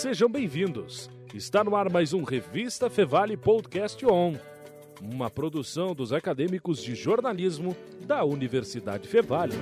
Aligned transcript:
Sejam 0.00 0.30
bem-vindos. 0.30 1.10
Está 1.34 1.62
no 1.62 1.76
ar 1.76 1.92
mais 1.92 2.14
um 2.14 2.24
Revista 2.24 2.88
Fevale 2.88 3.36
Podcast 3.36 4.02
On, 4.06 4.34
uma 4.98 5.28
produção 5.28 5.94
dos 5.94 6.10
acadêmicos 6.10 6.82
de 6.82 6.94
jornalismo 6.94 7.76
da 8.06 8.24
Universidade 8.24 9.06
Fevale. 9.06 9.52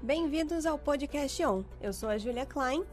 Bem-vindos 0.00 0.64
ao 0.64 0.78
Podcast 0.78 1.44
On. 1.44 1.64
Eu 1.82 1.92
sou 1.92 2.08
a 2.08 2.16
Julia 2.18 2.46
Klein. 2.46 2.84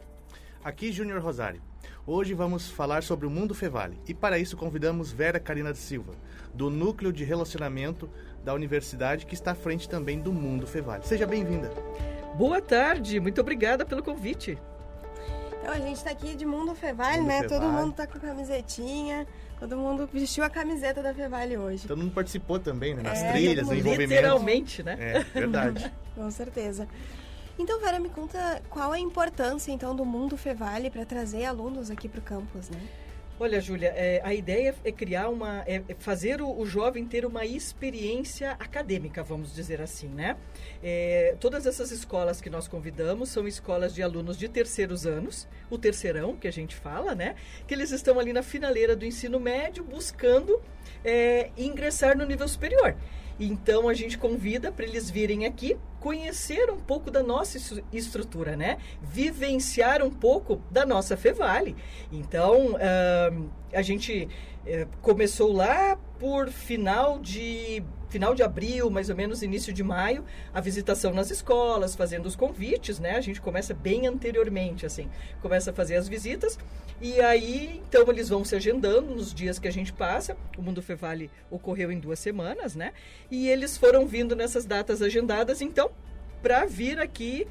Aqui 0.64 0.92
Júnior 0.92 1.22
Rosário. 1.22 1.62
Hoje 2.10 2.34
vamos 2.34 2.70
falar 2.70 3.04
sobre 3.04 3.28
o 3.28 3.30
Mundo 3.30 3.54
Fevale 3.54 4.00
e 4.08 4.14
para 4.14 4.40
isso 4.40 4.56
convidamos 4.56 5.12
Vera 5.12 5.42
Carina 5.42 5.70
da 5.70 5.76
Silva, 5.76 6.14
do 6.54 6.70
Núcleo 6.70 7.12
de 7.12 7.26
Relacionamento 7.26 8.10
da 8.48 8.54
Universidade, 8.54 9.26
que 9.26 9.34
está 9.34 9.52
à 9.52 9.56
frente 9.56 9.90
também 9.90 10.22
do 10.22 10.32
Mundo 10.32 10.66
Fevale. 10.66 11.06
Seja 11.06 11.28
bem-vinda. 11.28 11.70
Boa 12.36 12.62
tarde, 12.62 13.20
muito 13.20 13.42
obrigada 13.42 13.86
pelo 13.86 14.02
convite. 14.02 14.58
Então 15.60 15.74
a 15.74 15.80
gente 15.80 15.98
está 15.98 16.12
aqui 16.12 16.34
de 16.34 16.46
Mundo 16.46 16.74
Fevale, 16.74 17.18
Mundo 17.18 17.28
né? 17.28 17.42
Fevale. 17.42 17.60
Todo 17.60 17.70
mundo 17.70 17.94
tá 17.94 18.08
com 18.08 18.18
camisetinha, 18.18 19.28
todo 19.60 19.76
mundo 19.76 20.08
vestiu 20.14 20.46
a 20.46 20.50
camiseta 20.50 21.04
da 21.04 21.14
Fevale 21.14 21.58
hoje. 21.58 21.90
Todo 21.90 21.98
mundo 21.98 22.14
participou 22.14 22.58
também, 22.58 22.96
né? 22.96 23.04
Nas 23.04 23.22
é, 23.22 23.32
trilhas, 23.34 23.68
no 23.68 23.74
envolvimento. 23.74 24.14
Literalmente, 24.14 24.82
né? 24.82 24.96
É, 24.98 25.20
verdade. 25.38 25.92
com 26.16 26.32
certeza. 26.32 26.88
Então, 27.60 27.82
Vera, 27.82 28.00
me 28.00 28.08
conta 28.08 28.62
qual 28.70 28.94
a 28.94 29.00
importância 29.00 29.74
então 29.74 29.94
do 29.94 30.06
Mundo 30.06 30.38
Fevale 30.38 30.90
para 30.90 31.06
trazer 31.06 31.44
alunos 31.44 31.92
aqui 31.92 32.08
para 32.08 32.20
o 32.20 32.24
campus, 32.24 32.70
né? 32.70 32.80
Olha, 33.40 33.62
Júlia, 33.62 33.94
é, 33.96 34.20
a 34.24 34.34
ideia 34.34 34.74
é 34.84 34.92
criar 34.92 35.30
uma. 35.30 35.64
É, 35.68 35.84
é 35.88 35.96
fazer 36.00 36.42
o, 36.42 36.60
o, 36.60 36.66
jovem 36.66 37.06
ter 37.06 37.24
uma 37.24 37.46
experiência 37.46 38.54
acadêmica, 38.54 39.22
vamos 39.22 39.54
dizer 39.54 39.80
assim, 39.80 40.08
né? 40.08 40.36
É, 40.82 41.36
todas 41.40 41.68
essas 41.68 41.92
escolas 41.92 42.42
que 42.42 42.50
nós 42.50 42.68
convidamos 42.68 43.30
são 43.30 43.48
escolas 43.48 43.94
de 43.94 44.02
alunos 44.02 44.40
de 44.40 44.50
terceiros 44.50 45.06
anos, 45.06 45.48
o 45.70 45.78
terceirão, 45.78 46.36
que 46.36 46.48
a 46.48 46.52
gente 46.52 46.76
fala, 46.76 47.14
né? 47.14 47.36
Que 47.68 47.76
eles 47.76 47.92
estão 47.92 48.20
ali 48.20 48.34
na 48.34 48.42
finaleira 48.42 48.96
do 48.96 49.06
ensino 49.06 49.40
médio 49.40 49.84
buscando 49.84 50.60
é, 51.06 51.52
ingressar 51.56 52.18
no 52.18 52.26
nível 52.26 52.48
superior. 52.48 52.96
Então 53.40 53.88
a 53.88 53.94
gente 53.94 54.18
convida 54.18 54.72
para 54.72 54.86
eles 54.86 55.10
virem 55.10 55.46
aqui 55.46 55.78
conhecer 56.00 56.70
um 56.70 56.78
pouco 56.78 57.12
da 57.12 57.22
nossa 57.22 57.84
estrutura, 57.92 58.56
né? 58.56 58.78
Vivenciar 59.02 60.04
um 60.04 60.10
pouco 60.10 60.62
da 60.72 60.86
nossa 60.86 61.18
Fevale. 61.18 61.76
Então 62.12 62.76
uh, 62.76 63.50
a 63.74 63.82
gente 63.82 64.28
uh, 64.68 64.88
começou 65.02 65.52
lá 65.54 65.98
por 66.20 66.50
final 66.50 67.20
de 67.20 67.84
final 68.10 68.34
de 68.34 68.42
abril, 68.42 68.90
mais 68.90 69.10
ou 69.10 69.16
menos 69.16 69.44
início 69.44 69.74
de 69.74 69.84
maio, 69.84 70.24
a 70.54 70.62
visitação 70.62 71.14
nas 71.14 71.30
escolas, 71.30 71.94
fazendo 71.94 72.26
os 72.26 72.38
convites, 72.38 73.00
né? 73.00 73.18
A 73.18 73.22
gente 73.22 73.42
começa 73.42 73.74
bem 73.74 74.08
anteriormente, 74.08 74.86
assim, 74.86 75.10
começa 75.42 75.72
a 75.72 75.74
fazer 75.74 75.96
as 75.96 76.08
visitas 76.08 76.58
e 77.02 77.20
aí 77.20 77.82
então 77.88 78.06
eles 78.10 78.30
vão 78.30 78.44
se 78.44 78.56
agendando 78.56 79.14
nos 79.14 79.34
dias 79.34 79.60
que 79.60 79.68
a 79.68 79.72
gente 79.72 79.92
passa. 79.92 80.38
O 80.58 80.62
Mundo 80.62 80.82
Fevale 80.82 81.30
ocorreu 81.52 81.92
em 81.92 82.00
duas 82.00 82.20
semanas, 82.20 82.76
né? 82.76 82.94
E 83.30 83.50
eles 83.50 83.78
foram 83.78 84.08
vindo 84.08 84.36
nessas 84.36 84.66
datas 84.66 85.02
agendadas, 85.02 85.62
então, 85.62 85.92
para 86.42 86.66
vir 86.66 87.00
aqui 87.00 87.46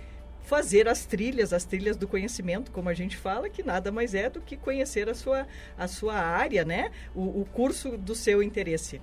fazer 0.46 0.88
as 0.88 1.04
trilhas, 1.04 1.52
as 1.52 1.64
trilhas 1.64 1.96
do 1.96 2.06
conhecimento, 2.06 2.70
como 2.70 2.88
a 2.88 2.94
gente 2.94 3.16
fala, 3.16 3.50
que 3.50 3.64
nada 3.64 3.90
mais 3.90 4.14
é 4.14 4.30
do 4.30 4.40
que 4.40 4.56
conhecer 4.56 5.08
a 5.08 5.14
sua, 5.14 5.46
a 5.76 5.88
sua 5.88 6.14
área, 6.14 6.64
né? 6.64 6.90
O, 7.14 7.40
o 7.40 7.48
curso 7.52 7.98
do 7.98 8.14
seu 8.14 8.42
interesse. 8.42 9.00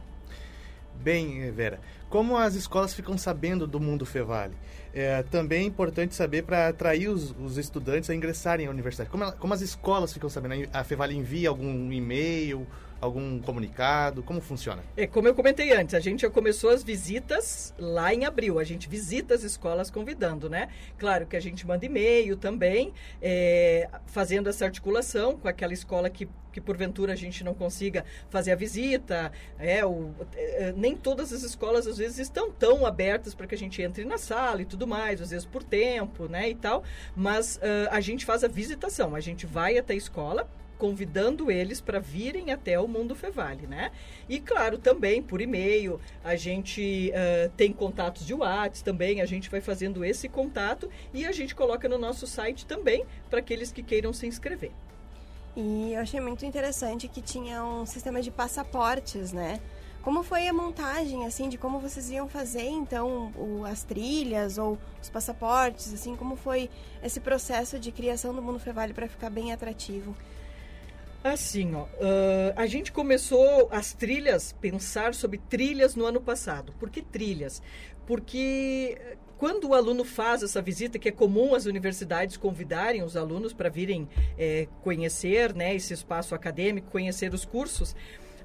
Bem, 0.95 1.51
Vera, 1.51 1.81
como 2.09 2.37
as 2.37 2.55
escolas 2.55 2.93
ficam 2.93 3.17
sabendo 3.17 3.67
do 3.67 3.77
mundo 3.77 4.05
Fevale? 4.05 4.53
É 4.93 5.23
também 5.23 5.63
é 5.63 5.65
importante 5.65 6.15
saber 6.15 6.43
para 6.43 6.69
atrair 6.69 7.09
os, 7.09 7.35
os, 7.37 7.57
estudantes 7.57 8.09
a 8.09 8.15
ingressarem 8.15 8.67
à 8.67 8.69
universidade. 8.69 9.09
Como, 9.09 9.29
como 9.33 9.53
as 9.53 9.61
escolas 9.61 10.13
ficam 10.13 10.29
sabendo? 10.29 10.69
A 10.71 10.83
Fevale 10.83 11.15
envia 11.15 11.49
algum 11.49 11.91
e-mail, 11.91 12.65
algum 13.03 13.39
comunicado? 13.39 14.23
Como 14.23 14.39
funciona? 14.39 14.81
É, 14.95 15.05
como 15.05 15.27
eu 15.27 15.35
comentei 15.35 15.73
antes, 15.73 15.93
a 15.93 15.99
gente 15.99 16.21
já 16.21 16.29
começou 16.29 16.69
as 16.69 16.83
visitas 16.83 17.73
lá 17.77 18.13
em 18.13 18.25
abril. 18.25 18.59
A 18.59 18.63
gente 18.63 18.87
visita 18.87 19.33
as 19.33 19.43
escolas 19.43 19.91
convidando, 19.91 20.49
né? 20.49 20.69
Claro 20.97 21.25
que 21.25 21.35
a 21.35 21.39
gente 21.39 21.67
manda 21.67 21.85
e-mail 21.85 22.37
também, 22.37 22.93
é, 23.21 23.89
fazendo 24.05 24.47
essa 24.49 24.65
articulação 24.65 25.37
com 25.37 25.47
aquela 25.47 25.73
escola 25.73 26.09
que, 26.09 26.29
que 26.51 26.61
porventura 26.61 27.11
a 27.11 27.15
gente 27.15 27.43
não 27.43 27.53
consiga 27.53 28.05
fazer 28.29 28.53
a 28.53 28.55
visita. 28.55 29.31
É, 29.59 29.85
o, 29.85 30.11
é, 30.35 30.73
nem 30.75 30.95
todas 30.95 31.33
as 31.33 31.43
escolas 31.43 31.85
às 31.85 31.97
vezes 31.97 32.19
estão 32.19 32.49
tão 32.51 32.85
abertas 32.85 33.35
para 33.35 33.47
que 33.47 33.55
a 33.55 33.57
gente 33.57 33.81
entre 33.81 34.05
na 34.05 34.17
sala 34.17 34.61
e 34.61 34.65
tudo 34.65 34.87
mais, 34.87 35.21
às 35.21 35.31
vezes 35.31 35.45
por 35.45 35.61
tempo, 35.61 36.27
né, 36.29 36.49
e 36.49 36.55
tal. 36.55 36.83
Mas 37.13 37.57
uh, 37.57 37.89
a 37.91 37.99
gente 37.99 38.25
faz 38.25 38.45
a 38.45 38.47
visitação, 38.47 39.13
a 39.13 39.19
gente 39.19 39.45
vai 39.45 39.77
até 39.77 39.93
a 39.93 39.97
escola 39.97 40.49
convidando 40.83 41.49
eles 41.49 41.79
para 41.79 41.97
virem 41.97 42.51
até 42.51 42.77
o 42.77 42.89
Mundo 42.89 43.15
Fevale, 43.15 43.65
né? 43.65 43.89
E 44.27 44.37
claro, 44.37 44.77
também 44.77 45.23
por 45.23 45.39
e-mail, 45.39 45.97
a 46.21 46.35
gente 46.35 47.09
uh, 47.11 47.49
tem 47.55 47.71
contatos 47.71 48.27
de 48.27 48.33
WhatsApp 48.33 48.83
também, 48.83 49.21
a 49.21 49.25
gente 49.25 49.49
vai 49.49 49.61
fazendo 49.61 50.03
esse 50.03 50.27
contato 50.27 50.89
e 51.13 51.25
a 51.25 51.31
gente 51.31 51.55
coloca 51.55 51.87
no 51.87 51.97
nosso 51.97 52.27
site 52.27 52.65
também 52.65 53.05
para 53.29 53.39
aqueles 53.39 53.71
que 53.71 53.81
queiram 53.81 54.11
se 54.11 54.27
inscrever. 54.27 54.71
E 55.55 55.93
eu 55.93 56.01
achei 56.01 56.19
muito 56.19 56.45
interessante 56.45 57.07
que 57.07 57.21
tinha 57.21 57.63
um 57.63 57.85
sistema 57.85 58.21
de 58.21 58.29
passaportes, 58.29 59.31
né? 59.31 59.61
Como 60.01 60.21
foi 60.21 60.49
a 60.49 60.53
montagem, 60.53 61.25
assim, 61.25 61.47
de 61.47 61.57
como 61.57 61.79
vocês 61.79 62.09
iam 62.09 62.27
fazer, 62.27 62.67
então, 62.67 63.31
o, 63.37 63.63
as 63.63 63.83
trilhas 63.83 64.57
ou 64.57 64.77
os 65.01 65.09
passaportes, 65.09 65.93
assim, 65.93 66.13
como 66.17 66.35
foi 66.35 66.69
esse 67.01 67.21
processo 67.21 67.79
de 67.79 67.89
criação 67.89 68.35
do 68.35 68.41
Mundo 68.41 68.59
Fevale 68.59 68.93
para 68.93 69.07
ficar 69.07 69.29
bem 69.29 69.53
atrativo? 69.53 70.13
Assim, 71.23 71.73
ó, 71.73 71.83
uh, 71.83 72.53
a 72.55 72.65
gente 72.65 72.91
começou 72.91 73.69
as 73.71 73.93
trilhas, 73.93 74.51
pensar 74.59 75.13
sobre 75.13 75.37
trilhas 75.37 75.95
no 75.95 76.05
ano 76.05 76.19
passado. 76.19 76.73
Por 76.73 76.89
que 76.89 77.01
trilhas? 77.01 77.61
Porque 78.05 78.97
quando 79.37 79.69
o 79.69 79.73
aluno 79.73 80.03
faz 80.03 80.43
essa 80.43 80.61
visita, 80.61 80.99
que 80.99 81.07
é 81.07 81.11
comum 81.11 81.55
as 81.55 81.65
universidades 81.65 82.35
convidarem 82.35 83.03
os 83.03 83.15
alunos 83.15 83.53
para 83.53 83.69
virem 83.69 84.09
é, 84.37 84.67
conhecer 84.83 85.55
né, 85.55 85.73
esse 85.73 85.93
espaço 85.93 86.35
acadêmico, 86.35 86.91
conhecer 86.91 87.33
os 87.33 87.45
cursos, 87.45 87.95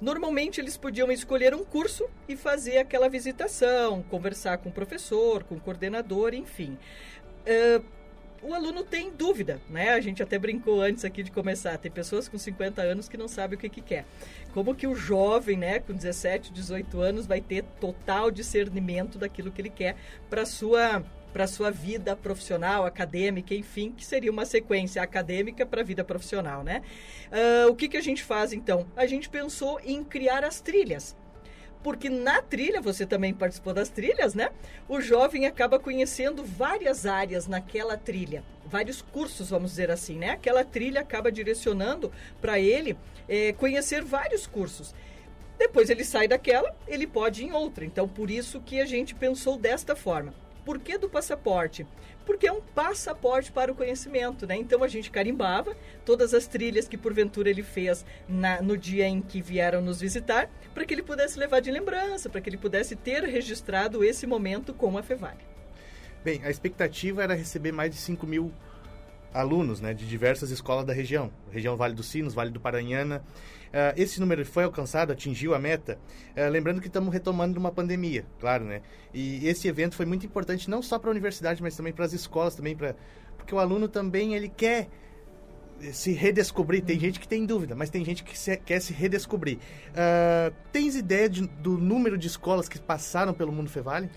Normalmente 0.00 0.60
eles 0.60 0.76
podiam 0.76 1.10
escolher 1.10 1.54
um 1.54 1.64
curso 1.64 2.08
e 2.28 2.36
fazer 2.36 2.78
aquela 2.78 3.08
visitação, 3.08 4.00
conversar 4.04 4.58
com 4.58 4.68
o 4.68 4.72
professor, 4.72 5.42
com 5.42 5.56
o 5.56 5.60
coordenador, 5.60 6.34
enfim. 6.34 6.78
Uh, 7.42 7.84
o 8.42 8.54
aluno 8.54 8.84
tem 8.84 9.10
dúvida, 9.10 9.60
né? 9.68 9.90
A 9.90 10.00
gente 10.00 10.22
até 10.22 10.38
brincou 10.38 10.80
antes 10.80 11.04
aqui 11.04 11.22
de 11.22 11.30
começar. 11.30 11.76
Tem 11.78 11.90
pessoas 11.90 12.28
com 12.28 12.38
50 12.38 12.80
anos 12.82 13.08
que 13.08 13.16
não 13.16 13.28
sabem 13.28 13.56
o 13.56 13.60
que, 13.60 13.68
que 13.68 13.80
quer. 13.80 14.04
Como 14.52 14.74
que 14.74 14.86
o 14.86 14.94
jovem, 14.94 15.56
né, 15.56 15.80
com 15.80 15.92
17, 15.92 16.52
18 16.52 17.00
anos, 17.00 17.26
vai 17.26 17.40
ter 17.40 17.64
total 17.80 18.30
discernimento 18.30 19.18
daquilo 19.18 19.50
que 19.50 19.60
ele 19.60 19.70
quer 19.70 19.96
para 20.28 20.44
sua 20.44 21.04
para 21.32 21.46
sua 21.46 21.70
vida 21.70 22.16
profissional, 22.16 22.86
acadêmica, 22.86 23.54
enfim, 23.54 23.92
que 23.92 24.04
seria 24.04 24.32
uma 24.32 24.46
sequência 24.46 25.02
acadêmica 25.02 25.66
para 25.66 25.82
a 25.82 25.84
vida 25.84 26.02
profissional, 26.02 26.64
né? 26.64 26.82
Uh, 27.30 27.70
o 27.70 27.76
que, 27.76 27.86
que 27.86 27.98
a 27.98 28.00
gente 28.00 28.24
faz 28.24 28.52
então? 28.54 28.86
A 28.96 29.06
gente 29.06 29.28
pensou 29.28 29.78
em 29.84 30.02
criar 30.02 30.42
as 30.42 30.62
trilhas 30.62 31.14
porque 31.82 32.08
na 32.08 32.42
trilha, 32.42 32.80
você 32.80 33.06
também 33.06 33.32
participou 33.32 33.72
das 33.72 33.88
trilhas, 33.88 34.34
né? 34.34 34.50
O 34.88 35.00
jovem 35.00 35.46
acaba 35.46 35.78
conhecendo 35.78 36.44
várias 36.44 37.06
áreas 37.06 37.46
naquela 37.46 37.96
trilha, 37.96 38.42
vários 38.66 39.00
cursos, 39.00 39.50
vamos 39.50 39.70
dizer 39.70 39.90
assim, 39.90 40.18
né? 40.18 40.30
Aquela 40.30 40.64
trilha 40.64 41.00
acaba 41.00 41.30
direcionando 41.30 42.12
para 42.40 42.58
ele 42.58 42.96
é, 43.28 43.52
conhecer 43.52 44.02
vários 44.02 44.46
cursos. 44.46 44.94
Depois 45.58 45.90
ele 45.90 46.04
sai 46.04 46.28
daquela, 46.28 46.74
ele 46.86 47.06
pode 47.06 47.42
ir 47.42 47.46
em 47.48 47.52
outra. 47.52 47.84
Então, 47.84 48.06
por 48.08 48.30
isso 48.30 48.60
que 48.60 48.80
a 48.80 48.86
gente 48.86 49.14
pensou 49.14 49.58
desta 49.58 49.96
forma. 49.96 50.32
Por 50.68 50.78
que 50.78 50.98
do 50.98 51.08
passaporte? 51.08 51.86
Porque 52.26 52.46
é 52.46 52.52
um 52.52 52.60
passaporte 52.60 53.50
para 53.50 53.72
o 53.72 53.74
conhecimento, 53.74 54.46
né? 54.46 54.54
Então 54.54 54.84
a 54.84 54.86
gente 54.86 55.10
carimbava 55.10 55.74
todas 56.04 56.34
as 56.34 56.46
trilhas 56.46 56.86
que 56.86 56.98
porventura 56.98 57.48
ele 57.48 57.62
fez 57.62 58.04
na, 58.28 58.60
no 58.60 58.76
dia 58.76 59.08
em 59.08 59.22
que 59.22 59.40
vieram 59.40 59.80
nos 59.80 59.98
visitar, 59.98 60.50
para 60.74 60.84
que 60.84 60.92
ele 60.92 61.02
pudesse 61.02 61.38
levar 61.38 61.60
de 61.60 61.70
lembrança, 61.70 62.28
para 62.28 62.42
que 62.42 62.50
ele 62.50 62.58
pudesse 62.58 62.94
ter 62.94 63.24
registrado 63.24 64.04
esse 64.04 64.26
momento 64.26 64.74
com 64.74 64.98
a 64.98 65.02
Fevale. 65.02 65.40
Bem, 66.22 66.42
a 66.44 66.50
expectativa 66.50 67.22
era 67.22 67.32
receber 67.32 67.72
mais 67.72 67.90
de 67.90 67.96
5 67.96 68.26
mil 68.26 68.52
alunos 69.32 69.80
né, 69.80 69.94
de 69.94 70.06
diversas 70.06 70.50
escolas 70.50 70.84
da 70.84 70.92
região, 70.92 71.30
região 71.50 71.76
Vale 71.76 71.94
dos 71.94 72.06
Sinos, 72.06 72.34
Vale 72.34 72.50
do 72.50 72.60
Paranhana. 72.60 73.22
Uh, 73.68 73.92
esse 73.96 74.18
número 74.18 74.44
foi 74.46 74.64
alcançado, 74.64 75.12
atingiu 75.12 75.54
a 75.54 75.58
meta, 75.58 75.98
uh, 76.34 76.50
lembrando 76.50 76.80
que 76.80 76.86
estamos 76.86 77.12
retomando 77.12 77.58
uma 77.60 77.70
pandemia, 77.70 78.24
claro, 78.40 78.64
né? 78.64 78.80
E 79.12 79.46
esse 79.46 79.68
evento 79.68 79.94
foi 79.94 80.06
muito 80.06 80.24
importante 80.24 80.70
não 80.70 80.80
só 80.80 80.98
para 80.98 81.10
a 81.10 81.12
universidade, 81.12 81.62
mas 81.62 81.76
também 81.76 81.92
para 81.92 82.06
as 82.06 82.14
escolas, 82.14 82.54
também 82.54 82.74
para 82.74 82.94
porque 83.36 83.54
o 83.54 83.58
aluno 83.58 83.88
também 83.88 84.34
ele 84.34 84.48
quer 84.48 84.88
se 85.92 86.12
redescobrir. 86.12 86.82
Tem 86.82 86.98
gente 86.98 87.18
que 87.18 87.26
tem 87.26 87.46
dúvida, 87.46 87.74
mas 87.74 87.88
tem 87.88 88.04
gente 88.04 88.22
que 88.24 88.38
se, 88.38 88.56
quer 88.58 88.80
se 88.80 88.92
redescobrir. 88.92 89.56
Uh, 89.56 90.54
tens 90.72 90.94
ideia 90.94 91.28
de, 91.28 91.46
do 91.46 91.78
número 91.78 92.18
de 92.18 92.26
escolas 92.26 92.68
que 92.68 92.78
passaram 92.78 93.32
pelo 93.32 93.52
Mundo 93.52 93.70
Fevale? 93.70 94.10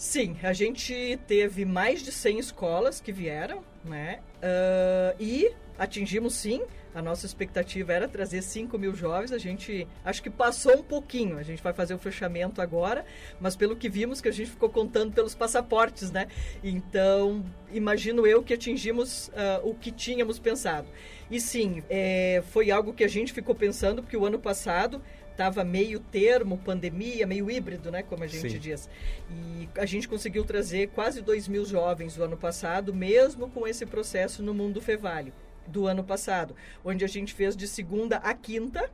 Sim, 0.00 0.34
a 0.42 0.54
gente 0.54 1.20
teve 1.26 1.66
mais 1.66 2.02
de 2.02 2.10
100 2.10 2.38
escolas 2.38 3.02
que 3.02 3.12
vieram, 3.12 3.62
né? 3.84 4.20
Uh, 4.36 5.14
e 5.22 5.52
atingimos 5.78 6.36
sim. 6.36 6.62
A 6.94 7.02
nossa 7.02 7.26
expectativa 7.26 7.92
era 7.92 8.08
trazer 8.08 8.40
5 8.40 8.78
mil 8.78 8.94
jovens. 8.94 9.30
A 9.30 9.36
gente 9.36 9.86
acho 10.02 10.22
que 10.22 10.30
passou 10.30 10.78
um 10.78 10.82
pouquinho. 10.82 11.36
A 11.36 11.42
gente 11.42 11.62
vai 11.62 11.74
fazer 11.74 11.92
o 11.92 11.98
fechamento 11.98 12.62
agora, 12.62 13.04
mas 13.38 13.54
pelo 13.54 13.76
que 13.76 13.90
vimos 13.90 14.22
que 14.22 14.28
a 14.28 14.32
gente 14.32 14.50
ficou 14.50 14.70
contando 14.70 15.12
pelos 15.12 15.34
passaportes, 15.34 16.10
né? 16.10 16.28
Então, 16.64 17.44
imagino 17.70 18.26
eu 18.26 18.42
que 18.42 18.54
atingimos 18.54 19.28
uh, 19.28 19.68
o 19.68 19.74
que 19.74 19.92
tínhamos 19.92 20.38
pensado. 20.38 20.88
E 21.30 21.38
sim, 21.38 21.82
é, 21.90 22.42
foi 22.50 22.70
algo 22.70 22.94
que 22.94 23.04
a 23.04 23.08
gente 23.08 23.34
ficou 23.34 23.54
pensando, 23.54 24.02
porque 24.02 24.16
o 24.16 24.24
ano 24.24 24.38
passado 24.38 25.00
estava 25.40 25.64
meio 25.64 25.98
termo, 25.98 26.58
pandemia, 26.58 27.26
meio 27.26 27.50
híbrido, 27.50 27.90
né, 27.90 28.02
como 28.02 28.22
a 28.22 28.26
gente 28.26 28.52
Sim. 28.52 28.58
diz. 28.58 28.90
E 29.30 29.68
a 29.74 29.86
gente 29.86 30.06
conseguiu 30.06 30.44
trazer 30.44 30.88
quase 30.88 31.22
2 31.22 31.48
mil 31.48 31.64
jovens 31.64 32.18
o 32.18 32.22
ano 32.22 32.36
passado, 32.36 32.92
mesmo 32.92 33.48
com 33.48 33.66
esse 33.66 33.86
processo 33.86 34.42
no 34.42 34.52
Mundo 34.52 34.82
Fevale 34.82 35.32
do 35.66 35.86
ano 35.86 36.04
passado, 36.04 36.54
onde 36.84 37.04
a 37.04 37.08
gente 37.08 37.32
fez 37.32 37.56
de 37.56 37.66
segunda 37.66 38.16
a 38.18 38.34
quinta, 38.34 38.90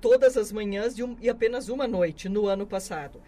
todas 0.00 0.36
as 0.38 0.50
manhãs 0.50 0.98
um, 0.98 1.14
e 1.20 1.28
apenas 1.28 1.68
uma 1.68 1.86
noite 1.86 2.26
no 2.26 2.46
ano 2.46 2.66
passado 2.66 3.20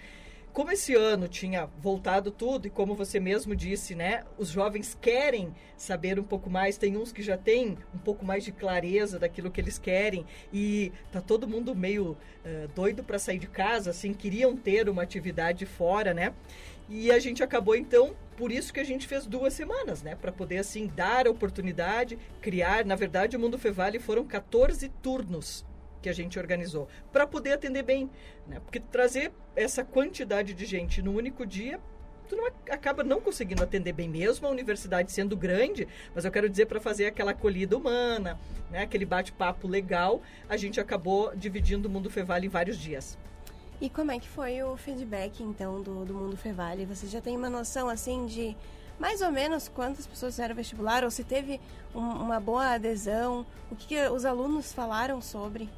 como 0.57 0.73
esse 0.73 0.95
ano 0.95 1.29
tinha 1.29 1.67
voltado 1.83 2.31
tudo, 2.31 2.67
e 2.67 2.71
como 2.71 2.95
você 2.95 3.21
mesmo 3.21 3.55
disse, 3.55 3.95
né? 3.95 4.25
Os 4.39 4.49
jovens 4.49 4.97
querem 4.99 5.55
saber 5.77 6.19
um 6.19 6.23
pouco 6.23 6.49
mais, 6.49 6.79
tem 6.79 6.97
uns 6.97 7.13
que 7.13 7.21
já 7.23 7.37
têm 7.37 7.77
um 7.95 7.99
pouco 7.99 8.25
mais 8.25 8.43
de 8.43 8.53
clareza 8.53 9.19
daquilo 9.19 9.51
que 9.51 9.61
eles 9.61 9.79
querem, 9.79 10.25
e 10.51 10.93
tá 11.13 11.21
todo 11.21 11.47
mundo 11.47 11.75
meio 11.75 12.13
uh, 12.13 12.69
doido 12.75 13.05
para 13.05 13.19
sair 13.19 13.39
de 13.39 13.47
casa, 13.47 13.91
assim, 13.91 14.15
queriam 14.15 14.57
ter 14.57 14.89
uma 14.89 15.03
atividade 15.03 15.67
fora, 15.67 16.15
né? 16.15 16.33
E 16.89 17.11
a 17.11 17.19
gente 17.19 17.43
acabou 17.43 17.77
então, 17.77 18.17
por 18.35 18.51
isso 18.51 18.73
que 18.73 18.81
a 18.81 18.85
gente 18.85 19.07
fez 19.07 19.27
duas 19.27 19.53
semanas, 19.53 20.03
né? 20.03 20.15
Para 20.15 20.33
poder 20.33 20.57
assim 20.57 20.87
dar 20.87 21.27
a 21.27 21.31
oportunidade, 21.31 22.19
criar. 22.41 22.83
Na 22.83 22.95
verdade, 22.95 23.37
o 23.37 23.41
Mundo 23.41 23.59
Fevale 23.59 23.99
foram 23.99 24.25
14 24.25 24.89
turnos 25.03 25.67
que 26.07 26.11
a 26.11 26.13
gente 26.13 26.39
organizou 26.39 26.87
para 27.13 27.27
poder 27.27 27.55
atender 27.55 27.83
bem, 27.83 28.09
né? 28.47 28.61
Porque 28.61 28.79
trazer 28.79 29.33
essa 29.57 29.83
quantidade 29.83 30.55
de 30.55 30.65
gente 30.65 31.03
no 31.03 31.13
único 31.13 31.45
dia 31.45 31.81
tu 32.29 32.37
não, 32.37 32.47
acaba 32.71 33.03
não 33.03 33.21
conseguindo 33.21 33.61
atender 33.61 33.93
bem 33.93 34.09
mesmo 34.09 34.47
a 34.47 34.51
universidade 34.51 35.11
sendo 35.11 35.37
grande, 35.37 35.89
mas 36.15 36.25
eu 36.25 36.31
quero 36.31 36.49
dizer 36.49 36.67
para 36.67 36.81
fazer 36.81 37.07
aquela 37.07 37.33
acolhida 37.33 37.77
humana, 37.77 38.39
né, 38.71 38.83
aquele 38.83 39.05
bate-papo 39.05 39.67
legal, 39.67 40.23
a 40.49 40.57
gente 40.57 40.79
acabou 40.79 41.35
dividindo 41.35 41.89
o 41.89 41.91
Mundo 41.91 42.09
Fevale 42.09 42.47
em 42.47 42.51
vários 42.51 42.79
dias. 42.79 43.19
E 43.81 43.91
como 43.91 44.13
é 44.13 44.21
que 44.21 44.29
foi 44.29 44.63
o 44.63 44.77
feedback 44.77 45.43
então 45.43 45.83
do, 45.83 46.05
do 46.05 46.15
Mundo 46.15 46.37
Fevale? 46.37 46.87
Você 46.87 47.09
já 47.09 47.21
tem 47.21 47.37
uma 47.37 47.51
noção 47.51 47.89
assim 47.89 48.27
de 48.27 48.57
mais 48.99 49.21
ou 49.21 49.31
menos 49.31 49.69
quantas 49.69 50.07
pessoas 50.07 50.35
fizeram 50.35 50.55
vestibular 50.55 51.05
ou 51.05 51.11
se 51.11 51.25
teve 51.25 51.61
um, 51.95 52.01
uma 52.01 52.41
boa 52.41 52.75
adesão? 52.75 53.45
O 53.71 53.77
que, 53.77 53.89
que 53.89 54.09
os 54.09 54.25
alunos 54.25 54.73
falaram 54.73 55.21
sobre? 55.21 55.69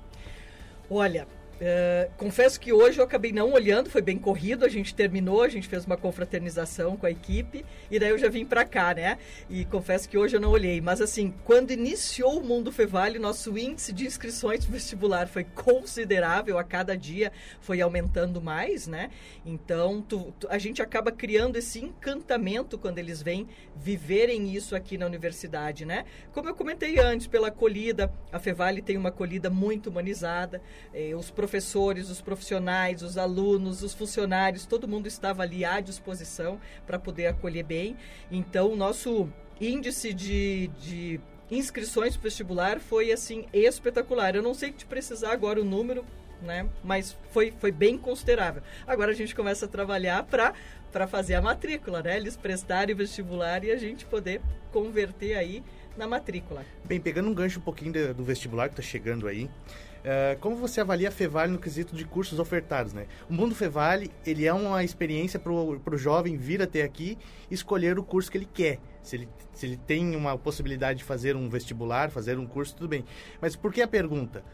Olha, 0.88 1.28
Uh, 1.58 2.08
confesso 2.16 2.60
que 2.60 2.72
hoje 2.72 3.00
eu 3.00 3.04
acabei 3.04 3.32
não 3.32 3.50
olhando, 3.50 3.90
foi 3.90 4.00
bem 4.00 4.16
corrido, 4.16 4.64
a 4.64 4.68
gente 4.68 4.94
terminou, 4.94 5.42
a 5.42 5.48
gente 5.48 5.66
fez 5.66 5.84
uma 5.84 5.96
confraternização 5.96 6.96
com 6.96 7.04
a 7.04 7.10
equipe 7.10 7.64
e 7.90 7.98
daí 7.98 8.10
eu 8.10 8.18
já 8.18 8.28
vim 8.28 8.44
para 8.44 8.64
cá, 8.64 8.94
né? 8.94 9.18
E 9.50 9.64
confesso 9.64 10.08
que 10.08 10.16
hoje 10.16 10.36
eu 10.36 10.40
não 10.40 10.50
olhei, 10.50 10.80
mas 10.80 11.00
assim, 11.00 11.34
quando 11.44 11.72
iniciou 11.72 12.38
o 12.38 12.44
Mundo 12.44 12.70
Fevale, 12.70 13.18
nosso 13.18 13.58
índice 13.58 13.92
de 13.92 14.06
inscrições 14.06 14.64
vestibular 14.64 15.26
foi 15.26 15.42
considerável, 15.42 16.58
a 16.58 16.64
cada 16.64 16.96
dia 16.96 17.32
foi 17.60 17.80
aumentando 17.80 18.40
mais, 18.40 18.86
né? 18.86 19.10
Então, 19.44 20.00
tu, 20.00 20.32
tu, 20.38 20.46
a 20.48 20.58
gente 20.58 20.80
acaba 20.80 21.10
criando 21.10 21.56
esse 21.56 21.80
encantamento 21.80 22.78
quando 22.78 22.98
eles 22.98 23.20
vêm 23.20 23.48
viverem 23.74 24.54
isso 24.54 24.76
aqui 24.76 24.96
na 24.96 25.06
universidade, 25.06 25.84
né? 25.84 26.04
Como 26.32 26.48
eu 26.48 26.54
comentei 26.54 27.00
antes, 27.00 27.26
pela 27.26 27.48
acolhida, 27.48 28.12
a 28.30 28.38
Fevale 28.38 28.80
tem 28.80 28.96
uma 28.96 29.08
acolhida 29.08 29.50
muito 29.50 29.90
humanizada, 29.90 30.62
eh, 30.94 31.16
os 31.16 31.32
professores 31.32 31.47
professores, 31.48 32.10
os 32.10 32.20
profissionais, 32.20 33.02
os 33.02 33.16
alunos, 33.16 33.82
os 33.82 33.94
funcionários, 33.94 34.66
todo 34.66 34.86
mundo 34.86 35.08
estava 35.08 35.42
ali 35.42 35.64
à 35.64 35.80
disposição 35.80 36.60
para 36.86 36.98
poder 36.98 37.28
acolher 37.28 37.64
bem. 37.64 37.96
Então, 38.30 38.70
o 38.70 38.76
nosso 38.76 39.26
índice 39.58 40.12
de, 40.12 40.68
de 40.78 41.18
inscrições 41.50 42.14
para 42.14 42.24
vestibular 42.24 42.78
foi 42.78 43.10
assim 43.10 43.46
espetacular. 43.50 44.36
Eu 44.36 44.42
não 44.42 44.52
sei 44.52 44.70
te 44.72 44.84
precisar 44.84 45.32
agora 45.32 45.58
o 45.58 45.64
número, 45.64 46.04
né? 46.42 46.68
Mas 46.84 47.16
foi, 47.30 47.50
foi 47.58 47.72
bem 47.72 47.96
considerável. 47.96 48.62
Agora 48.86 49.10
a 49.10 49.14
gente 49.14 49.34
começa 49.34 49.64
a 49.64 49.68
trabalhar 49.68 50.22
para 50.24 50.52
para 50.90 51.06
fazer 51.06 51.34
a 51.34 51.42
matrícula, 51.42 52.02
né? 52.02 52.16
Eles 52.16 52.34
prestarem 52.34 52.94
o 52.94 52.96
vestibular 52.96 53.62
e 53.62 53.70
a 53.70 53.76
gente 53.76 54.06
poder 54.06 54.40
converter 54.72 55.34
aí 55.34 55.62
na 55.98 56.06
matrícula. 56.06 56.64
Bem, 56.82 56.98
pegando 56.98 57.28
um 57.28 57.34
gancho 57.34 57.58
um 57.58 57.62
pouquinho 57.62 57.92
de, 57.92 58.14
do 58.14 58.24
vestibular 58.24 58.68
que 58.68 58.72
está 58.72 58.82
chegando 58.82 59.28
aí, 59.28 59.50
Uh, 59.98 60.38
como 60.40 60.56
você 60.56 60.80
avalia 60.80 61.08
a 61.08 61.10
Fevale 61.10 61.52
no 61.52 61.58
quesito 61.58 61.96
de 61.96 62.04
cursos 62.04 62.38
ofertados, 62.38 62.92
né? 62.92 63.06
O 63.28 63.32
Mundo 63.32 63.54
Fevale, 63.54 64.10
ele 64.24 64.46
é 64.46 64.52
uma 64.52 64.84
experiência 64.84 65.38
para 65.38 65.52
o 65.52 65.98
jovem 65.98 66.36
vir 66.36 66.62
até 66.62 66.82
aqui 66.82 67.18
escolher 67.50 67.98
o 67.98 68.04
curso 68.04 68.30
que 68.30 68.38
ele 68.38 68.48
quer. 68.52 68.78
Se 69.02 69.16
ele, 69.16 69.28
se 69.52 69.66
ele 69.66 69.76
tem 69.76 70.14
uma 70.14 70.38
possibilidade 70.38 71.00
de 71.00 71.04
fazer 71.04 71.34
um 71.34 71.48
vestibular, 71.48 72.10
fazer 72.10 72.38
um 72.38 72.46
curso, 72.46 72.76
tudo 72.76 72.88
bem. 72.88 73.04
Mas 73.40 73.56
por 73.56 73.72
que 73.72 73.82
a 73.82 73.88
pergunta? 73.88 74.44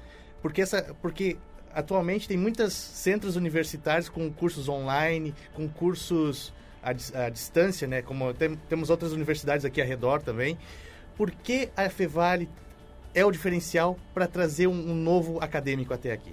Porque, 0.40 0.62
essa, 0.62 0.94
porque 1.02 1.36
atualmente 1.72 2.26
tem 2.26 2.36
muitos 2.36 2.72
centros 2.72 3.36
universitários 3.36 4.08
com 4.08 4.32
cursos 4.32 4.68
online, 4.68 5.34
com 5.52 5.68
cursos 5.68 6.54
à, 6.82 6.90
à 6.90 7.28
distância, 7.28 7.86
né? 7.86 8.00
Como 8.00 8.32
tem, 8.32 8.56
temos 8.68 8.88
outras 8.90 9.12
universidades 9.12 9.64
aqui 9.64 9.80
ao 9.80 9.86
redor 9.86 10.22
também. 10.22 10.56
Por 11.16 11.30
que 11.30 11.68
a 11.76 11.88
Fevale 11.90 12.48
é 13.14 13.24
o 13.24 13.30
diferencial 13.30 13.98
para 14.12 14.26
trazer 14.26 14.66
um, 14.66 14.72
um, 14.72 14.94
novo 14.94 15.38
acadêmico 15.40 15.94
até 15.94 16.12
aqui? 16.12 16.32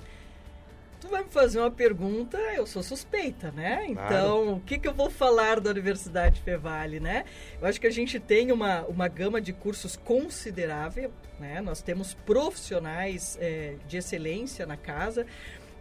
Tu 1.00 1.08
vai 1.08 1.24
me 1.24 1.30
fazer 1.30 1.60
uma 1.60 1.72
pergunta, 1.72 2.38
eu 2.56 2.66
sou 2.68 2.84
suspeita, 2.84 3.52
né? 3.52 3.86
Então, 3.88 4.44
claro. 4.44 4.56
o 4.56 4.60
que, 4.62 4.78
que 4.78 4.88
eu 4.88 4.94
vou 4.94 5.10
falar 5.10 5.60
da 5.60 5.70
Universidade 5.70 6.42
Fevale, 6.42 7.00
né? 7.00 7.26
Eu 7.60 7.68
acho 7.68 7.82
que 7.82 7.88
a 7.88 7.92
gente 7.92 8.20
tem 8.20 8.52
uma, 8.52 8.84
uma 8.84 9.08
gama 9.08 9.42
de 9.42 9.52
cursos 9.52 9.96
considerável, 9.96 11.12
né? 11.40 11.60
Nós 11.60 11.82
temos 11.82 12.14
profissionais 12.14 13.38
é, 13.42 13.76
de 13.88 13.98
excelência 13.98 14.66
na 14.66 14.78
casa, 14.78 15.26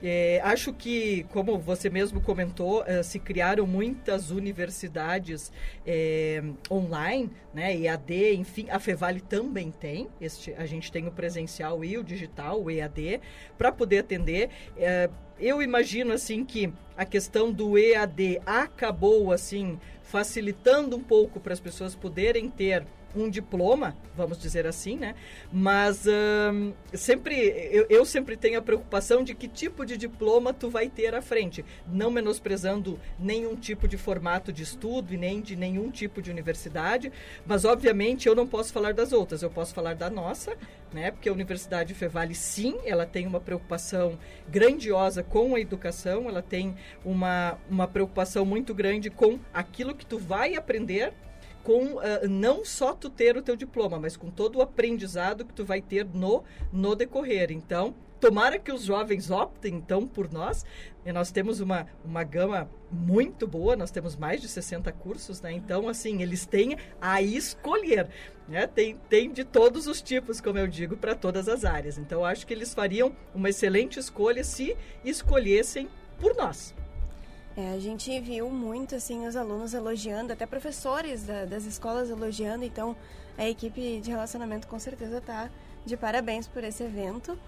é, 0.03 0.41
acho 0.43 0.73
que, 0.73 1.25
como 1.25 1.59
você 1.59 1.91
mesmo 1.91 2.21
comentou, 2.21 2.83
é, 2.87 3.03
se 3.03 3.19
criaram 3.19 3.67
muitas 3.67 4.31
universidades 4.31 5.53
é, 5.87 6.43
online, 6.71 7.31
né, 7.53 7.77
EAD, 7.77 8.35
enfim, 8.35 8.67
a 8.71 8.79
Fevale 8.79 9.21
também 9.21 9.71
tem, 9.71 10.09
este, 10.21 10.55
a 10.55 10.65
gente 10.65 10.91
tem 10.91 11.07
o 11.07 11.13
presencial 11.13 11.85
e 11.85 11.99
o 11.99 12.05
digital, 12.05 12.63
o 12.63 12.71
EAD, 12.71 13.21
para 13.59 13.71
poder 13.71 13.99
atender. 13.99 14.51
É, 14.77 15.11
eu 15.39 15.63
imagino, 15.63 16.13
assim, 16.13 16.45
que 16.45 16.73
a 16.97 17.05
questão 17.05 17.53
do 17.53 17.79
EAD 17.79 18.41
acabou, 18.45 19.33
assim, 19.33 19.79
facilitando 20.03 20.97
um 20.97 21.03
pouco 21.03 21.41
para 21.41 21.53
as 21.53 21.61
pessoas 21.61 21.95
poderem 21.95 22.49
ter 22.49 22.87
um 23.15 23.29
diploma, 23.29 23.97
vamos 24.17 24.39
dizer 24.39 24.67
assim, 24.67 24.97
né? 24.97 25.15
Mas 25.53 26.07
hum, 26.07 26.73
sempre 26.93 27.35
eu, 27.73 27.87
eu, 27.89 28.05
sempre 28.05 28.37
tenho 28.37 28.59
a 28.59 28.63
preocupação 28.63 29.23
de 29.23 29.35
que 29.35 29.49
tipo 29.49 29.85
de 29.85 29.97
diploma 29.97 30.53
tu 30.53 30.71
vai 30.71 30.89
ter 30.89 31.15
à 31.15 31.23
frente, 31.23 31.65
não 31.87 32.11
menosprezando 32.11 32.99
nenhum 33.19 33.57
tipo 33.57 33.89
de 33.89 33.97
formato 33.97 34.53
de 34.53 34.63
estudo 34.63 35.13
e 35.13 35.17
nem 35.17 35.41
de 35.41 35.57
nenhum 35.57 35.91
tipo 35.91 36.23
de 36.23 36.31
universidade, 36.31 37.13
mas 37.47 37.65
obviamente 37.65 38.29
eu 38.29 38.35
não 38.35 38.47
posso 38.47 38.73
falar 38.73 38.95
das 38.95 39.13
outras, 39.13 39.43
eu 39.43 39.51
posso 39.51 39.75
falar 39.75 39.95
da 39.95 40.09
nossa, 40.09 40.57
né? 40.93 41.11
Porque 41.11 41.29
a 41.29 41.33
Universidade 41.33 41.95
Fevale 41.95 42.35
sim, 42.35 42.79
ela 42.85 43.07
tem 43.07 43.27
uma 43.27 43.41
preocupação 43.41 44.19
grandiosa 44.49 45.23
com 45.23 45.55
a 45.55 45.61
educação, 45.61 46.29
ela 46.29 46.43
tem 46.43 46.77
uma 47.05 47.59
uma 47.69 47.87
preocupação 47.87 48.45
muito 48.45 48.75
grande 48.75 49.11
com 49.11 49.39
aquilo 49.53 49.95
que 49.95 50.05
tu 50.07 50.19
vai 50.19 50.55
aprender 50.55 51.13
com 51.63 51.97
uh, 51.97 52.29
não 52.29 52.65
só 52.65 52.95
tu 52.95 53.11
ter 53.11 53.37
o 53.37 53.43
teu 53.43 53.57
diploma, 53.57 53.99
mas 53.99 54.17
com 54.17 54.31
todo 54.31 54.57
o 54.57 54.63
aprendizado 54.63 55.45
que 55.45 55.53
tu 55.53 55.65
vai 55.65 55.81
ter 55.81 56.07
no, 56.07 56.43
no 56.73 56.95
decorrer. 56.95 57.51
Então, 57.51 57.95
tomara 58.21 58.59
que 58.59 58.71
os 58.71 58.85
jovens 58.85 59.31
optem, 59.31 59.75
então, 59.75 60.07
por 60.07 60.31
nós. 60.31 60.65
E 61.05 61.13
nós 61.13 61.31
temos 61.31 61.61
uma, 61.61 61.87
uma 62.05 62.23
gama 62.23 62.71
muito 62.91 63.47
boa, 63.47 63.75
nós 63.75 63.91
temos 63.91 64.15
mais 64.15 64.41
de 64.41 64.49
60 64.49 64.93
cursos, 64.93 65.41
né? 65.41 65.53
Então, 65.53 65.89
assim, 65.89 66.23
eles 66.23 66.45
têm 66.45 66.77
a 67.01 67.23
escolher, 67.23 68.09
né? 68.47 68.67
Tem, 68.67 68.97
tem 69.09 69.33
de 69.33 69.45
todos 69.45 69.87
os 69.87 70.03
tipos, 70.03 70.41
como 70.41 70.59
eu 70.59 70.67
digo, 70.67 70.97
para 70.97 71.15
todas 71.15 71.49
as 71.49 71.65
áreas. 71.65 71.97
Então, 71.97 72.25
acho 72.25 72.47
que 72.47 72.53
eles 72.53 72.75
fariam 72.75 73.17
uma 73.35 73.49
excelente 73.49 73.99
escolha 73.99 74.45
se 74.45 74.77
escolhessem 75.03 75.89
por 76.19 76.37
nós. 76.37 76.75
É, 77.61 77.75
a 77.75 77.79
gente 77.79 78.19
viu 78.21 78.49
muito 78.49 78.95
assim 78.95 79.27
os 79.27 79.37
alunos 79.37 79.75
elogiando, 79.75 80.33
até 80.33 80.47
professores 80.47 81.25
da, 81.25 81.45
das 81.45 81.65
escolas 81.67 82.09
elogiando, 82.09 82.65
então 82.65 82.97
a 83.37 83.47
equipe 83.47 84.01
de 84.01 84.11
relacionamento 84.11 84.67
com 84.67 84.79
certeza 84.79 85.19
está 85.19 85.51
de 85.85 85.95
parabéns 85.95 86.49
por 86.49 86.65
esse 86.65 86.83
evento. 86.83 87.39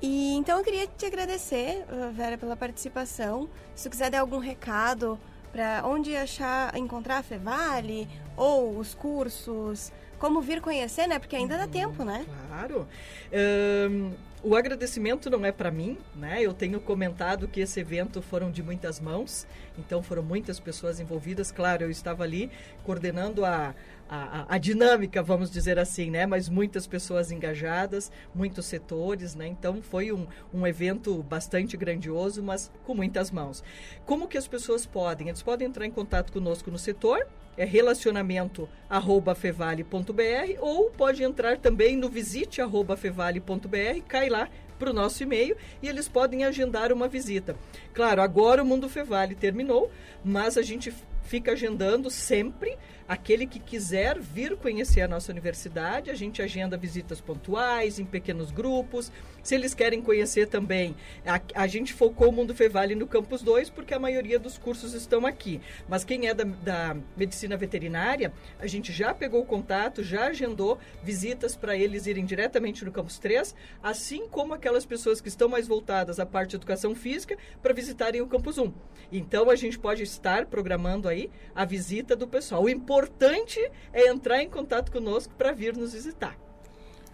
E 0.00 0.34
então 0.34 0.58
eu 0.58 0.64
queria 0.64 0.88
te 0.88 1.06
agradecer, 1.06 1.84
uh, 1.88 2.12
Vera, 2.12 2.36
pela 2.36 2.56
participação. 2.56 3.48
Se 3.72 3.84
tu 3.84 3.90
quiser 3.90 4.10
dar 4.10 4.20
algum 4.20 4.38
recado 4.38 5.16
para 5.52 5.86
onde 5.86 6.16
achar, 6.16 6.76
encontrar 6.76 7.18
a 7.18 7.22
Fevale 7.22 8.08
ou 8.36 8.76
os 8.76 8.94
cursos, 8.94 9.92
como 10.18 10.40
vir 10.40 10.60
conhecer, 10.60 11.06
né? 11.06 11.20
Porque 11.20 11.36
ainda 11.36 11.56
dá 11.56 11.68
tempo, 11.68 12.02
né? 12.04 12.26
Claro. 12.48 12.88
Um, 13.32 14.12
o 14.42 14.56
agradecimento 14.56 15.30
não 15.30 15.44
é 15.44 15.52
para 15.52 15.70
mim, 15.70 15.96
né? 16.16 16.42
Eu 16.42 16.52
tenho 16.52 16.80
comentado 16.80 17.46
que 17.46 17.60
esse 17.60 17.78
evento 17.78 18.20
foram 18.20 18.50
de 18.50 18.62
muitas 18.62 18.98
mãos, 18.98 19.46
então 19.78 20.02
foram 20.02 20.22
muitas 20.22 20.58
pessoas 20.58 20.98
envolvidas. 20.98 21.52
Claro, 21.52 21.84
eu 21.84 21.90
estava 21.90 22.24
ali 22.24 22.50
coordenando 22.82 23.44
a, 23.44 23.74
a, 24.08 24.54
a, 24.54 24.58
dinâmica, 24.58 25.22
vamos 25.22 25.50
dizer 25.50 25.78
assim, 25.78 26.10
né? 26.10 26.26
Mas 26.26 26.48
muitas 26.48 26.86
pessoas 26.86 27.32
engajadas, 27.32 28.12
muitos 28.34 28.66
setores, 28.66 29.34
né? 29.34 29.46
Então 29.46 29.80
foi 29.80 30.12
um, 30.12 30.26
um 30.52 30.66
evento 30.66 31.22
bastante 31.22 31.76
grandioso, 31.76 32.42
mas 32.42 32.70
com 32.84 32.94
muitas 32.94 33.30
mãos. 33.30 33.64
Como 34.04 34.28
que 34.28 34.36
as 34.36 34.46
pessoas 34.46 34.84
podem? 34.84 35.28
Eles 35.28 35.42
podem 35.42 35.68
entrar 35.68 35.86
em 35.86 35.90
contato 35.90 36.32
conosco 36.32 36.70
no 36.70 36.78
setor, 36.78 37.26
é 37.56 37.64
relacionamento@fevale.br 37.64 40.58
ou 40.60 40.90
pode 40.90 41.22
entrar 41.22 41.58
também 41.58 41.96
no 41.96 42.08
visite@fevale.br, 42.08 44.02
cai 44.06 44.28
lá 44.28 44.48
para 44.78 44.90
o 44.90 44.94
nosso 44.94 45.22
e-mail 45.22 45.56
e 45.80 45.88
eles 45.88 46.08
podem 46.08 46.44
agendar 46.44 46.92
uma 46.92 47.06
visita. 47.06 47.54
Claro, 47.94 48.20
agora 48.20 48.62
o 48.62 48.66
Mundo 48.66 48.88
Fevale 48.88 49.36
terminou, 49.36 49.92
mas 50.24 50.58
a 50.58 50.62
gente 50.62 50.92
fica 51.22 51.52
agendando 51.52 52.10
sempre 52.10 52.76
aquele 53.08 53.46
que 53.46 53.58
quiser 53.58 54.18
vir 54.18 54.56
conhecer 54.56 55.02
a 55.02 55.08
nossa 55.08 55.32
universidade, 55.32 56.10
a 56.10 56.14
gente 56.14 56.42
agenda 56.42 56.76
visitas 56.76 57.20
pontuais, 57.20 57.98
em 57.98 58.04
pequenos 58.04 58.50
grupos. 58.50 59.10
Se 59.42 59.54
eles 59.54 59.74
querem 59.74 60.00
conhecer 60.00 60.46
também, 60.46 60.94
a, 61.26 61.40
a 61.54 61.66
gente 61.66 61.92
focou 61.92 62.28
o 62.28 62.32
Mundo 62.32 62.54
Fevale 62.54 62.94
no 62.94 63.06
Campus 63.06 63.42
2, 63.42 63.70
porque 63.70 63.92
a 63.92 63.98
maioria 63.98 64.38
dos 64.38 64.56
cursos 64.56 64.94
estão 64.94 65.26
aqui. 65.26 65.60
Mas 65.88 66.04
quem 66.04 66.28
é 66.28 66.34
da, 66.34 66.44
da 66.44 66.96
medicina 67.16 67.56
veterinária, 67.56 68.32
a 68.58 68.66
gente 68.66 68.92
já 68.92 69.12
pegou 69.12 69.44
contato, 69.44 70.02
já 70.02 70.26
agendou 70.26 70.78
visitas 71.02 71.56
para 71.56 71.76
eles 71.76 72.06
irem 72.06 72.24
diretamente 72.24 72.84
no 72.84 72.92
Campus 72.92 73.18
3, 73.18 73.54
assim 73.82 74.28
como 74.28 74.54
aquelas 74.54 74.86
pessoas 74.86 75.20
que 75.20 75.28
estão 75.28 75.48
mais 75.48 75.66
voltadas 75.66 76.20
à 76.20 76.26
parte 76.26 76.50
de 76.50 76.56
educação 76.56 76.94
física 76.94 77.36
para 77.60 77.74
visitarem 77.74 78.20
o 78.20 78.26
Campus 78.26 78.58
1. 78.58 78.72
Então 79.10 79.50
a 79.50 79.56
gente 79.56 79.78
pode 79.78 80.02
estar 80.02 80.46
programando 80.46 81.08
aí 81.08 81.30
a 81.54 81.64
visita 81.64 82.14
do 82.14 82.26
pessoal. 82.26 82.62
O 82.62 82.68
importante 82.92 83.58
é 83.90 84.08
entrar 84.08 84.42
em 84.42 84.50
contato 84.50 84.92
conosco 84.92 85.32
para 85.34 85.52
vir 85.52 85.74
nos 85.74 85.94
visitar. 85.94 86.36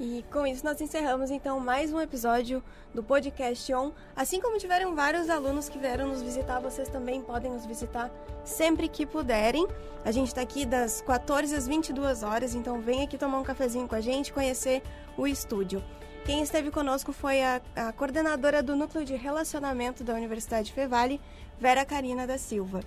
E 0.00 0.24
com 0.32 0.44
isso 0.44 0.64
nós 0.64 0.80
encerramos 0.80 1.30
então 1.30 1.60
mais 1.60 1.92
um 1.92 2.00
episódio 2.00 2.62
do 2.92 3.00
podcast 3.00 3.72
On. 3.74 3.92
Assim 4.16 4.40
como 4.40 4.58
tiveram 4.58 4.96
vários 4.96 5.30
alunos 5.30 5.68
que 5.68 5.78
vieram 5.78 6.08
nos 6.08 6.20
visitar, 6.20 6.58
vocês 6.58 6.88
também 6.88 7.22
podem 7.22 7.52
nos 7.52 7.64
visitar 7.64 8.10
sempre 8.44 8.88
que 8.88 9.06
puderem. 9.06 9.68
A 10.04 10.10
gente 10.10 10.28
está 10.28 10.40
aqui 10.40 10.66
das 10.66 11.00
14 11.00 11.54
às 11.54 11.68
22 11.68 12.24
horas, 12.24 12.56
então 12.56 12.80
vem 12.80 13.02
aqui 13.02 13.16
tomar 13.16 13.38
um 13.38 13.44
cafezinho 13.44 13.86
com 13.86 13.94
a 13.94 14.00
gente, 14.00 14.32
conhecer 14.32 14.82
o 15.16 15.28
estúdio. 15.28 15.82
Quem 16.24 16.42
esteve 16.42 16.72
conosco 16.72 17.12
foi 17.12 17.40
a, 17.40 17.60
a 17.76 17.92
coordenadora 17.92 18.64
do 18.64 18.74
Núcleo 18.74 19.04
de 19.04 19.14
Relacionamento 19.14 20.02
da 20.02 20.14
Universidade 20.14 20.72
Fevale, 20.72 21.20
Vera 21.60 21.84
Karina 21.84 22.26
da 22.26 22.36
Silva. 22.36 22.80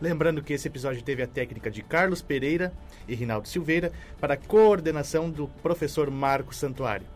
Lembrando 0.00 0.42
que 0.42 0.52
esse 0.52 0.68
episódio 0.68 1.02
teve 1.02 1.22
a 1.22 1.26
técnica 1.26 1.70
de 1.70 1.82
Carlos 1.82 2.22
Pereira 2.22 2.72
e 3.06 3.14
Rinaldo 3.14 3.48
Silveira 3.48 3.92
para 4.20 4.34
a 4.34 4.36
coordenação 4.36 5.30
do 5.30 5.48
professor 5.62 6.10
Marco 6.10 6.54
Santuário. 6.54 7.06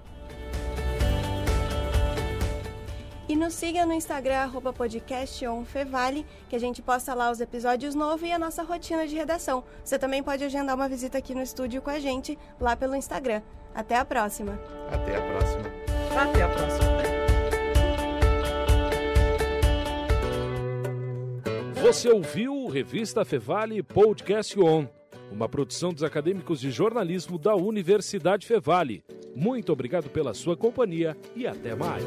E 3.28 3.34
nos 3.34 3.54
siga 3.54 3.84
no 3.84 3.92
Instagram, 3.92 4.36
arroba 4.36 4.72
podcastonfevale, 4.72 6.25
que 6.48 6.54
a 6.54 6.60
gente 6.60 6.80
posta 6.80 7.12
lá 7.12 7.30
os 7.30 7.40
episódios 7.40 7.94
novos 7.94 8.28
e 8.28 8.30
a 8.30 8.38
nossa 8.38 8.62
rotina 8.62 9.06
de 9.06 9.16
redação. 9.16 9.64
Você 9.82 9.98
também 9.98 10.22
pode 10.22 10.44
agendar 10.44 10.76
uma 10.76 10.88
visita 10.88 11.18
aqui 11.18 11.34
no 11.34 11.42
estúdio 11.42 11.82
com 11.82 11.90
a 11.90 11.98
gente, 11.98 12.38
lá 12.60 12.76
pelo 12.76 12.94
Instagram. 12.94 13.42
Até 13.75 13.96
a 13.96 14.04
próxima. 14.04 14.58
Até 14.92 15.16
a 15.16 15.22
próxima. 15.22 15.64
Até 16.16 16.42
a 16.42 16.48
próxima. 16.48 16.95
Você 21.86 22.08
ouviu 22.08 22.66
Revista 22.66 23.24
Fevale 23.24 23.80
Podcast 23.80 24.58
On, 24.58 24.88
uma 25.30 25.48
produção 25.48 25.92
dos 25.92 26.02
acadêmicos 26.02 26.58
de 26.58 26.68
jornalismo 26.68 27.38
da 27.38 27.54
Universidade 27.54 28.44
Fevale. 28.44 29.04
Muito 29.36 29.72
obrigado 29.72 30.10
pela 30.10 30.34
sua 30.34 30.56
companhia 30.56 31.16
e 31.36 31.46
até 31.46 31.76
mais. 31.76 32.04